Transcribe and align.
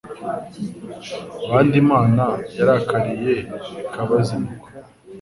ba 1.49 1.59
nde 1.65 1.75
Imana 1.83 2.25
yarakariye 2.57 3.33
ikabazinukwa 3.81 4.69